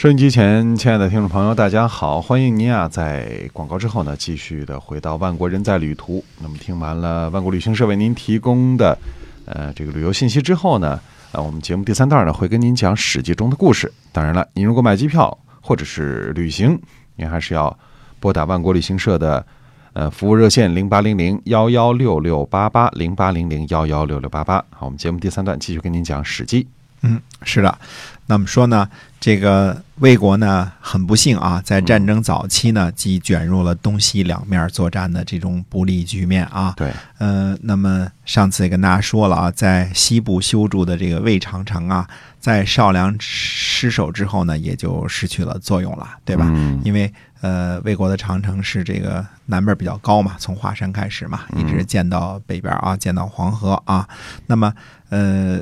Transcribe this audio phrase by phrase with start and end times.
[0.00, 2.22] 收音机前，亲爱的听众朋友，大家好！
[2.22, 6.20] 欢迎您啊，在广告之后呢，继续的回到《万国人在旅途》。
[6.40, 8.96] 那么，听完了万国旅行社为您提供的
[9.44, 10.98] 呃这个旅游信息之后呢，
[11.32, 13.92] 呃，我们节目第三段呢会跟您讲《史记》中的故事。
[14.10, 16.80] 当然了，您如果买机票或者是旅行，
[17.16, 17.78] 您还是要
[18.20, 19.44] 拨打万国旅行社的
[19.92, 24.64] 呃服务热线零八零零幺幺六六八八零八零零幺幺六六八八。
[24.70, 26.64] 好，我们节目第三段继续跟您讲《史记》。
[27.02, 27.78] 嗯，是的。
[28.26, 28.88] 那么说呢，
[29.18, 36.72] 这个魏国呢很不幸啊，在战争早期呢，即卷入了东西两面作战的这种不利局面啊。
[36.76, 42.06] 对，呃，那么上次也跟大家说了啊，在西部修筑的这个魏长城啊，
[42.38, 46.46] 在少梁失守之后呢，也就失去了作用了，对吧？
[46.54, 54.06] 嗯因为呃，魏国的长城是这个南边比较高嘛，从华山开始嘛，一直建到北边啊，建到黄河啊。
[54.46, 54.72] 那么
[55.08, 55.60] 呃，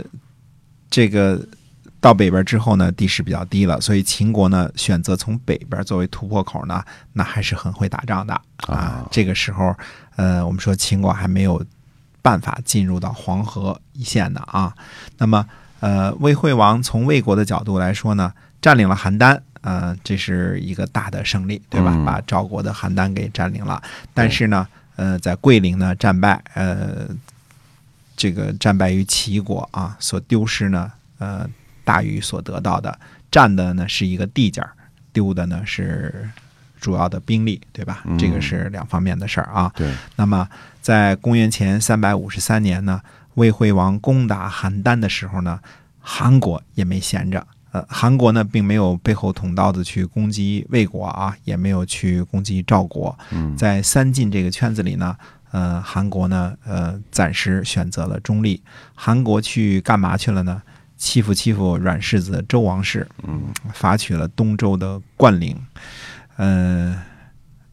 [0.91, 1.41] 这个
[2.01, 8.33] 到北边之后呢，地势比较低了，所以秦国呢选择从北边作为突破口呢，那还是很会打仗的
[8.67, 9.09] 啊啊。
[9.11, 9.75] 这个时候，
[10.17, 11.65] 呃，我们说秦国还没有
[12.23, 14.73] 办法进入到黄河一线的啊。
[15.17, 15.45] 那么，
[15.81, 21.93] 呃，魏惠王从魏国的角度来说呢，占领了邯郸，呃，这是一个大的胜利，对吧？
[21.95, 23.83] 嗯把赵国的邯郸给占领了。
[24.15, 27.09] 但是呢，呃，在桂林呢战败，呃，
[28.19, 31.49] 这个战败于齐国啊，所丢失呢，呃，
[31.85, 32.99] 大于所得到的。
[33.31, 34.73] 占的呢是一个地界儿，
[35.13, 36.29] 丢的呢是
[36.81, 38.03] 主要的兵力，对吧？
[38.07, 39.71] 嗯这个是两方面的事儿啊。
[39.77, 40.49] 对，那么，
[40.81, 43.01] 在公元前三百五十三年呢，
[43.35, 45.61] 魏惠王攻打邯郸的时候呢，
[46.01, 47.47] 韩国也没闲着。
[47.71, 53.17] 呃，韩国呢，并没有背后捅刀子去攻击魏国啊，也没有去攻击赵国。
[53.31, 55.15] 嗯，在三晋这个圈子里呢，
[55.51, 58.61] 呃，韩国呢，呃，暂时选择了中立。
[58.95, 60.63] 韩国去干嘛去了呢？
[60.97, 63.41] 欺负欺负阮氏子周王室，嗯，
[63.73, 65.57] 伐取了东周的冠陵，
[66.39, 66.97] 嗯、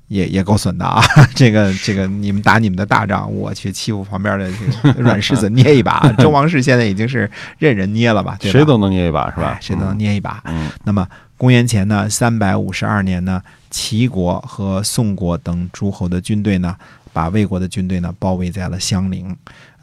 [0.07, 1.01] 也也够损的啊！
[1.33, 4.51] 这 个这个，你们打你们的大仗，我去欺负旁边的
[4.83, 5.99] 这个阮氏子 捏一把。
[6.19, 8.37] 周王室现在已经是任人捏了吧？
[8.39, 8.59] 对吧？
[8.59, 9.57] 谁都能捏一把是吧哎？
[9.59, 10.39] 谁都能捏一把。
[10.45, 10.69] 嗯。
[10.83, 13.41] 那么公元前呢三百五十二年呢，
[13.71, 16.77] 齐国和宋国等诸侯的军队呢，
[17.15, 19.33] 把魏国的军队呢包围在了襄陵。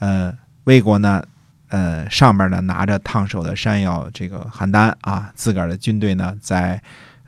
[0.00, 0.30] 呃，
[0.64, 1.24] 魏国呢，
[1.70, 6.78] 呃，上面呢拿着烫手的山药这个邯郸啊，自个儿的军队呢在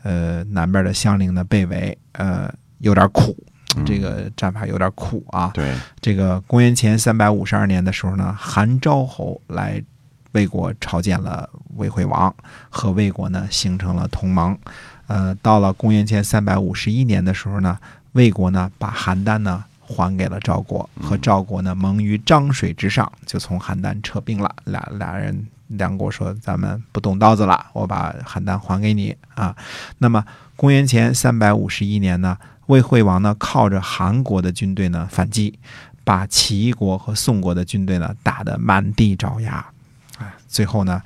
[0.02, 3.34] 呃南边的襄陵呢被围，呃，有点苦。
[3.76, 9.82] 嗯这个战法有点苦啊，对，这个公元前三百五十二年的时候呢，韩昭侯来
[10.30, 12.32] 魏国朝见了魏惠王，
[12.70, 14.56] 和魏国呢形成了同盟。
[15.08, 17.76] 呃，到了公元前三百五十一年的时候呢，
[18.12, 24.52] 魏国呢把邯郸呢还给了赵国，和赵国呢盟于漳水之上，就从邯郸撤兵了。
[24.64, 29.56] 俩俩人梁国说：“咱们不动刀子了，我把邯郸还给你啊。”
[29.98, 30.24] 那么
[30.56, 35.58] 公元前三百五十一年呢，魏惠王呢靠着韩国的军队呢反击，
[36.02, 39.64] 把齐国和宋国的军队呢打得满地找牙，
[40.18, 41.00] 啊，最后呢，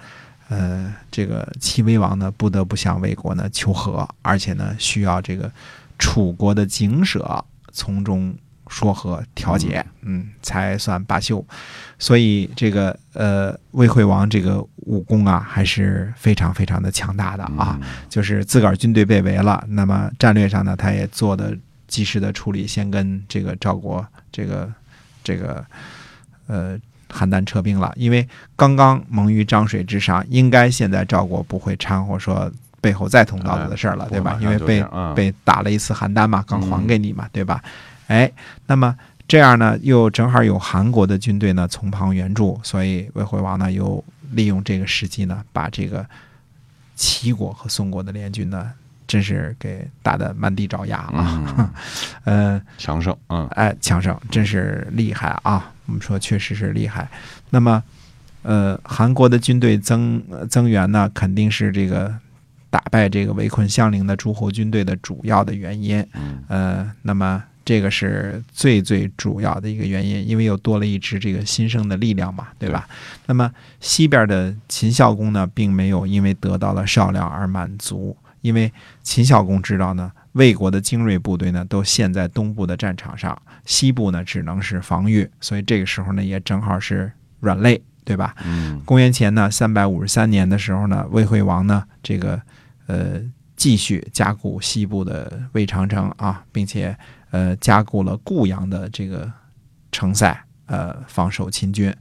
[0.49, 5.51] 呃，这个齐威王呢不得不向魏国呢求和，而且呢需要这个
[5.99, 8.35] 楚国的景舍从中
[8.69, 11.45] 说和调解，嗯，才算罢休。
[11.99, 17.79] 所以这个呃魏惠王这个武功啊还是非常非常的强大的啊。
[17.81, 21.57] 嗯就是自个儿军队被围了，那么战略上呢，他也做的
[21.87, 24.73] 及时的处理，先跟这个赵国这个
[25.25, 25.65] 这个
[26.47, 26.79] 呃
[27.11, 32.51] 邯郸撤兵了，因为刚刚蒙于漳水之上，应该现在赵国不会掺和说
[32.81, 34.39] 背后再捅刀子的事儿了，哎对吧？
[34.41, 37.63] 因为被被打了一次邯郸嘛，刚还嗯给你嘛，对吧？
[38.09, 38.31] 哎，
[38.67, 38.95] 那么
[39.27, 46.05] 这样呢，又正好有韩国的军队呢从旁援助，所以魏惠王呢又利用这个时机呢，把这个
[46.97, 48.71] 齐国和宋国的联军呢，
[49.07, 51.45] 真是给打得满地找牙啊！
[51.55, 51.71] 嗯
[52.25, 55.71] 呃，强盛，嗯哎，强盛，真是厉害啊！
[55.87, 57.09] 我们说确实是厉害。
[57.51, 57.83] 那么，
[58.43, 62.15] 呃，韩国的军队增呃增援呢，肯定是这个
[62.69, 66.07] 打败这个围困襄陵的诸侯军队的主要的原因。
[66.15, 72.89] 嗯呃，那么这个是最最主要的一个原因，因为又多了一支这个新生的力量嘛，对吧？
[73.27, 78.73] 那么西边的秦孝公呢，并没有因为得到了少量而满足，因为
[79.03, 88.35] 秦孝公知道呢，魏国的精锐部队呢都陷在东部的战场上，西部呢只能是防御，所以这个时候呢也正好是软肋，对吧？
[88.47, 92.41] 嗯公元前呢三百五十三年的时候呢，魏惠王呢这个
[92.87, 93.21] 呃
[93.59, 96.97] 继续加固西部的魏长城啊，并且
[97.31, 99.31] 呃加固了固阳的这个
[99.93, 100.35] 城塞，
[100.67, 101.95] 呃防守秦军。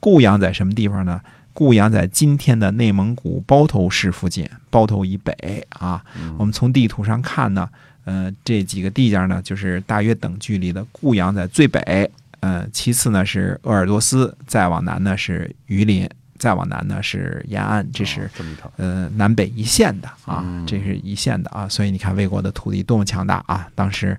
[0.00, 1.20] 固阳在什么地方呢？
[1.52, 6.02] 固阳在今天的内蒙古包头市附近，包头以北啊。
[6.38, 7.68] 我们从地图上看呢，
[8.04, 10.82] 呃，这几个地界呢，就是大约等距离的。
[10.90, 12.10] 固阳在最北，
[12.40, 16.08] 呃，其次呢是鄂尔多斯，再往南呢是榆林。
[16.42, 18.28] 再往南呢是延安，这是
[18.76, 23.68] 呃南北一线的啊，这是一线的啊，所以你看魏国的土地多么强大啊！
[23.76, 24.18] 当时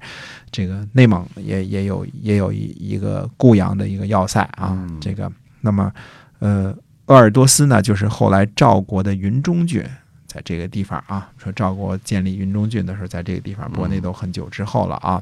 [0.50, 5.30] 这个内蒙也也有也有一一个固阳的一个要塞啊，这个
[5.60, 5.92] 那么
[6.40, 6.74] 呃
[7.08, 9.84] 鄂尔多斯呢，就是后来赵国的云中郡，
[10.26, 15.22] 在这个地方啊，说赵国建立云中郡的时候，在这个地方，不过那都很久之后了啊，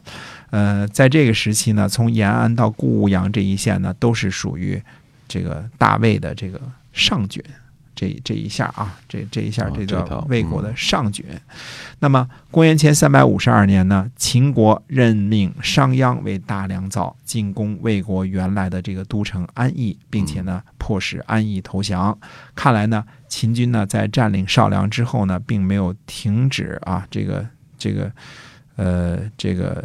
[0.52, 4.80] 呃，在这个时期呢，从延安到固阳这一线呢，都是属于
[5.28, 6.62] 这个大魏的这个。
[6.92, 7.44] 上卷，
[7.96, 11.26] 这这一下啊，这这一下，这个魏国的上郡。
[12.00, 22.18] 那么，公元前三百五十二年呢，秦国任命商鞅为大良造，进攻魏国原来的这个都城安邑，并且呢，迫使安邑投降。
[22.56, 27.48] 看来呢，秦军呢在占领少梁之后呢，并没有停止啊，这个
[27.78, 28.12] 这个
[28.76, 29.84] 呃这个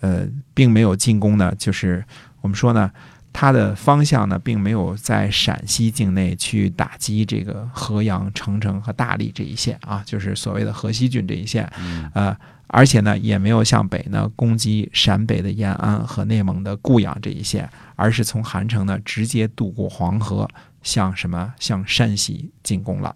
[0.00, 2.04] 呃，并没有进攻呢，就是
[2.40, 2.90] 我们说呢。
[3.32, 11.70] 它的方向呢，并没有在陕西境内去打击这个河阳、澄城和大荔这一线啊，就是所谓的河西郡这一线，
[12.14, 12.36] 呃，
[12.66, 20.48] 而且呢，也没有向北呢攻击陕北的延安和内蒙的固阳这一线，而是从韩城呢直接渡过黄河。
[20.82, 21.54] 向什么？
[21.58, 23.14] 向山西进攻了，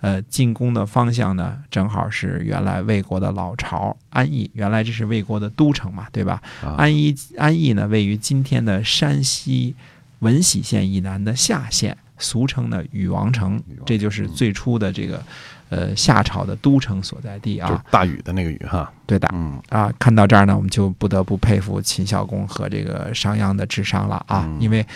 [0.00, 4.48] 呃，进攻的方向呢，正好是原来魏国的老巢安邑。
[4.54, 6.40] 原来这是魏国的都城嘛，对吧？
[6.76, 9.74] 安邑安邑呢，位于今天的山西
[10.20, 15.22] 闻喜县以南的夏县，俗称的禹王城，这就是最初的这个
[15.70, 17.84] 呃夏朝的都城所在地啊。
[17.90, 24.86] 大禹的那个禹哈，对的，嗯啊，看到这儿呢，我们就不得不佩服秦孝公和这个商鞅的智商了啊，因为。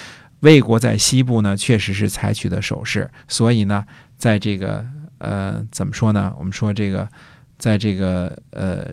[0.43, 3.85] 魏国在西部呢，确实是采取的守势，所以呢，
[4.17, 4.85] 在这个
[5.19, 6.35] 呃，怎么说呢？
[6.37, 7.09] 我们说这个，
[7.59, 8.89] 在这个呃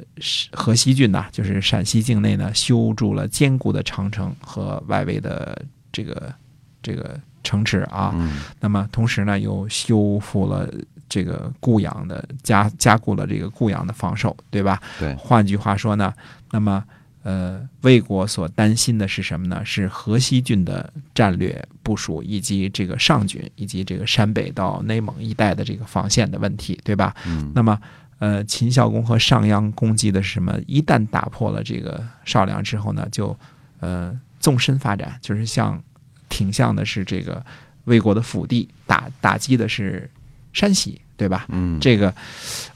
[0.51, 5.59] 河西郡呐，就是陕西境内呢，修筑了坚固的长城和外围的
[5.91, 6.31] 这个
[6.83, 8.13] 这个城池啊。
[8.59, 10.71] 那么同时呢，又修复了
[11.09, 14.79] 这个固阳的加加固了这个固阳的防守，对吧？
[14.99, 15.15] 对。
[15.15, 16.13] 换句话说呢，
[16.51, 16.83] 那么。
[17.29, 19.63] 呃，魏国所担心的是什么呢？
[19.63, 27.15] 是河西郡的战略部署，以及这个上郡，以及这个山北到内蒙一带的这个防线的问题，对吧？
[27.27, 27.51] 嗯。
[27.53, 27.79] 那么，
[28.17, 30.59] 呃，秦孝公和商鞅攻击的是什么？
[30.65, 33.37] 一旦打破了这个少梁之后呢，就
[33.79, 35.79] 呃纵深发展，就是向
[36.29, 37.45] 挺向的是这个
[37.83, 40.09] 魏国的腹地，打打击的是
[40.51, 40.99] 山西。
[41.19, 41.45] 对吧？
[41.49, 42.13] 嗯，这个，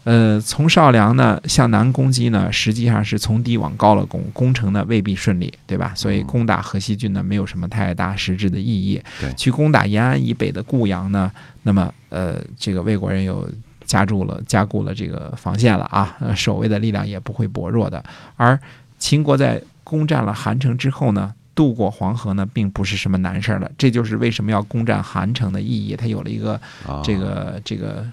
[0.03, 5.93] 呃，从少梁呢向南攻击呢，实际上是从低往高了攻，攻城呢未必顺利，对吧？
[5.95, 9.01] 所以攻打河西郡呢没有什么太大实质的意义。
[9.21, 11.31] 对，去攻打延安以北的固阳呢，
[11.61, 13.49] 那么呃，这个魏国人有
[13.85, 18.03] 加注了加固了这个防线了啊，守卫的力量也不会薄弱的。
[18.35, 18.59] 而
[18.99, 21.33] 秦国在攻占了韩城之后呢？
[21.55, 23.71] 渡过黄河呢，并不是什么难事儿了。
[23.77, 25.95] 这就是为什么要攻占韩城的意义。
[25.95, 26.59] 它有了一个
[27.03, 28.03] 这个这个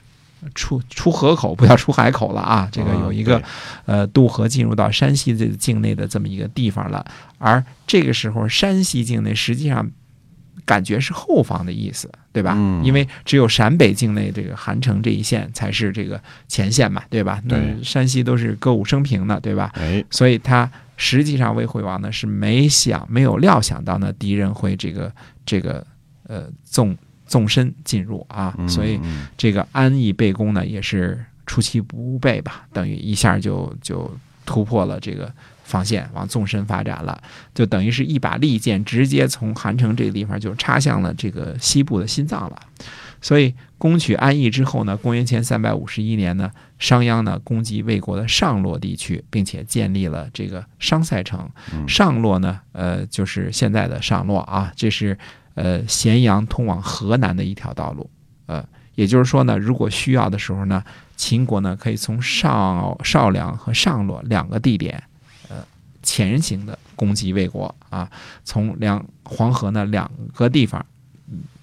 [0.55, 2.69] 出出河口，不要出海口了啊。
[2.73, 3.43] 这个有一个
[3.87, 7.05] 呃渡河进入到山西这个境内的这么一个地方了。
[7.39, 9.91] 而这个时候，山西境内实际上
[10.65, 12.55] 感觉是后方的意思，对吧？
[12.85, 17.41] 因为只有陕北境内这个韩城这一线才是这个前线嘛，对吧？
[17.45, 19.71] 那山西都是歌舞升平的，对吧？
[19.75, 20.71] 哎，所以他。
[21.03, 25.11] 实际上，魏惠王呢是没想、没有料想到呢敌人会这个、
[25.47, 25.83] 这个
[26.27, 26.95] 呃纵
[27.31, 29.01] 纵深进入啊，所以
[29.37, 34.13] 这个安邑被攻呢也是出其不备吧，等于一下就就
[34.45, 35.33] 突破了这个
[35.63, 37.23] 防线，往纵深发展了，
[37.55, 42.61] 就等于是一把利剑直接从韩城这个地方就插向了这个西部的心脏了。
[43.23, 51.49] 所以攻取安邑之后呢，公元前三百五十一年呢，商鞅呢攻击魏国的上洛地区，并且建立了这个商塞城。
[51.87, 55.17] 上洛呢，呃，就是现在的上洛啊，这是
[55.55, 58.09] 呃咸阳通往河南的一条道路。
[58.47, 58.65] 呃，
[58.95, 60.83] 也就是说呢，如果需要的时候呢，
[61.17, 65.03] 秦国呢可以从少少梁和上洛两个地点，
[65.49, 65.57] 呃，
[66.03, 68.11] 前行的攻击魏国啊，
[68.45, 70.85] 从两黄河呢两个地方。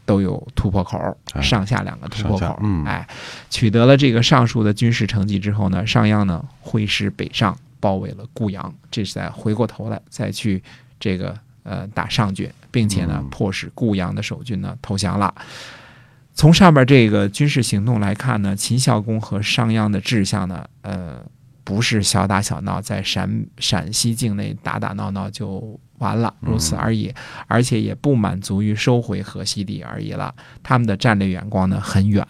[0.06, 2.58] 都有突破口，上下两个突破口。
[2.86, 3.06] 哎，
[3.50, 8.74] 取得了这个上述的军事成绩之后呢，商鞅呢挥师北上，包围了固阳。
[8.90, 10.64] 这是在回过头来再去
[10.98, 15.34] 这个呃打上郡，并且呢迫使固阳的守军呢投降了。
[16.34, 21.20] 从上面这个军事行动来看呢，秦孝公和商鞅的志向呢，呃，
[21.64, 27.12] 不是小打小闹，在陕陕西境内打打闹闹就完了，如此而已，
[27.48, 30.34] 而且也不满足于收回河西地而已了。
[30.62, 32.24] 他们的战略眼光呢很远，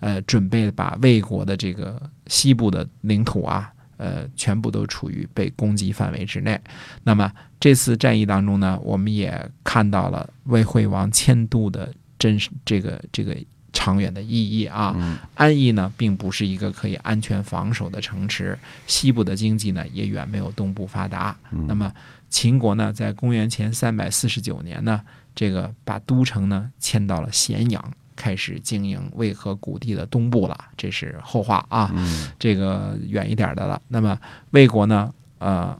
[0.00, 6.60] 呃，准备把魏国的这个西部的领土啊，呃，全部都处于被攻击范围之内。
[7.04, 13.36] 那么这次战役当中呢，我们也看到了魏惠王迁都的真实这个这个。
[13.72, 14.96] 长远的意义啊，
[15.34, 21.36] 安邑呢并不是一个可以安全防守的城池，西部的经济呢也远没有东部发达。
[21.50, 21.92] 那么
[22.30, 25.02] 秦国呢，在公元前三百四十九年呢，
[25.34, 30.58] 这个把都城呢迁到了咸阳，开始经营渭河谷地的东部了。
[30.76, 31.94] 这是后话啊，
[32.38, 33.80] 这个远一点的了。
[33.86, 34.18] 那么
[34.50, 35.78] 魏国呢，呃，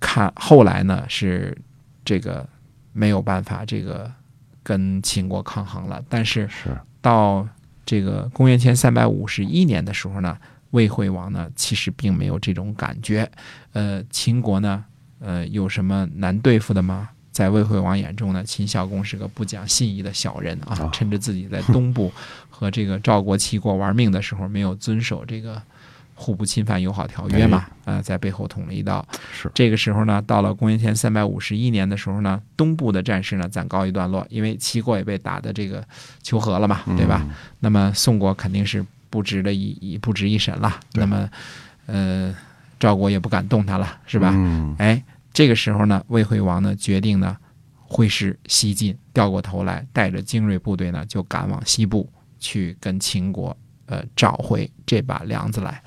[0.00, 1.56] 看后来呢是
[2.04, 2.48] 这个
[2.92, 4.10] 没有办法这个。
[4.66, 6.50] 跟秦国抗衡了，但是
[7.00, 7.46] 到
[7.84, 10.36] 这个公元前三百五十一年的时候呢，
[10.72, 13.30] 魏惠王呢其实并没有这种感觉。
[13.74, 14.84] 呃，秦国呢，
[15.20, 17.10] 呃，有什么难对付的吗？
[17.36, 22.10] 在魏惠王眼中呢，秦孝公是个不讲信义的小人啊，趁着自己在东部
[22.48, 25.60] 和这个赵国、齐国玩命的时候，没有遵守这个。
[26.18, 29.06] 互不侵犯友好条约嘛，呃，在背后捅了一刀。
[29.34, 35.86] 是这个时候呢，到了公元前三百五十一年的时候呢，东部的战事呢暂告一段落，因为齐国也被打的这个
[36.22, 37.22] 求和了嘛，对吧？
[37.60, 40.80] 那么宋国肯定是不值得一一不值一审了。
[40.94, 41.28] 那么，
[41.84, 42.34] 呃，
[42.80, 44.34] 赵国也不敢动他了，是吧？
[44.78, 45.02] 哎，
[45.36, 47.36] 这个时候呢，魏惠王呢决定呢
[47.74, 53.54] 挥师西进，掉过头来带着精锐部队呢就赶往西部去跟秦国。
[53.84, 55.80] 呃，找回这把梁子来，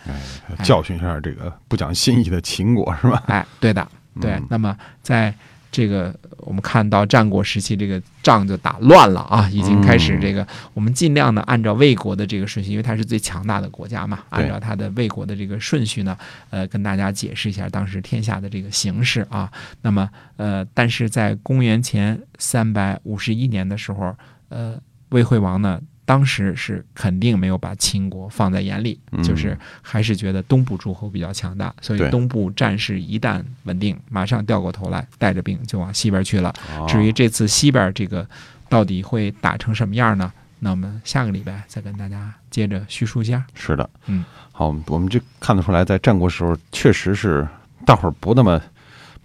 [0.64, 3.24] 教训一下这个不讲信义的秦国，是吧？
[3.26, 3.86] 哎，对的，
[4.22, 4.40] 对。
[4.50, 5.34] 那么，在
[5.72, 10.46] 这个我们看到战国时期，这个仗就打乱了啊，已经开始这个。
[10.74, 16.18] 我们尽量呢，按照魏国的这个顺序，因为它是最强大的国家嘛，按照它的魏国的这个顺序呢，
[16.50, 19.52] 呃，跟大家解释一下当时天下的这个形势啊。
[19.82, 24.16] 那么，呃，但是在公元前三百五十一年的时候，
[24.50, 24.76] 呃，
[25.10, 25.80] 魏惠王呢。
[26.10, 36.52] 当时是肯定没有把秦国放在眼里，就是还是觉得东部诸侯比较强大，所以东部战事一旦稳定，马上掉过头来，带着兵就往西边去了。
[36.88, 38.28] 至于这次西边这个
[38.68, 40.34] 到底会打成什么样呢？
[40.58, 43.46] 那我们下个礼拜再跟大家接着叙述一下。
[43.54, 47.48] 是的，嗯，好，我们这看得出来，在战国时候确实是
[47.86, 48.60] 大伙儿不那么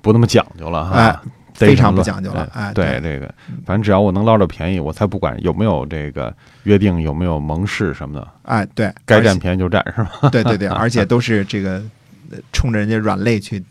[0.03, 1.23] 不那么讲究了哈。
[1.54, 3.32] 非常不讲究了，哎，对这个，
[3.64, 6.34] 反正只要我能捞着便宜，我才不管有没有这个
[6.64, 10.28] 约定，有没有盟誓什么的，哎，对，该占便宜就占，是吧？
[10.30, 11.80] 对对对， 而且都是这个
[12.52, 13.62] 冲着人家软肋去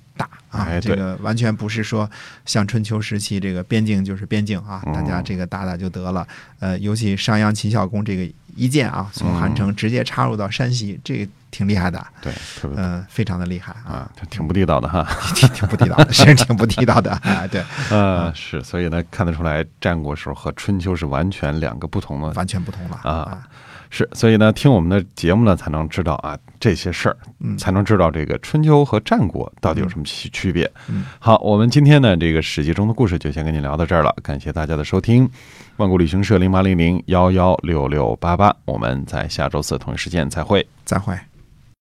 [0.54, 2.10] 打啊，这个完全不是说
[2.46, 6.28] 像春秋时期这个边境就是边境啊，大家这个打打就得了。
[6.60, 11.32] 呃，尤其商鞅秦孝公这个一箭啊，从韩城直接插入到山西，这个。
[11.54, 12.34] 挺厉害的，对，
[12.76, 15.08] 嗯，非常的厉害啊，挺不地道的哈，
[15.38, 17.64] 挺挺不地道的，是 挺不地道的啊，对，
[17.96, 23.48] 呃，是，所以呢，看得出来，战国时候和春秋是完全两个不同的，完全不同了啊，
[23.96, 27.18] 是，所以呢，听我们的节目呢，才能知道啊这些事儿，
[27.60, 30.68] 才能知道这个春秋和战国到底有什么区区别。
[31.20, 35.30] 好，我们今天呢，这个史记中的故事就先跟你聊到这儿了，感谢大家的收听，
[35.78, 41.16] 万国旅行社零八零零幺幺六六八八，我们在下周四同一时间再会，再会。